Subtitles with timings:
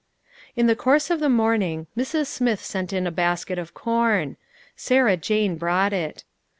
[0.55, 2.25] In the course of the morning, Mrs.
[2.25, 4.35] Smith sent in a basket of corn.
[4.75, 6.23] Sarah Jane brought it.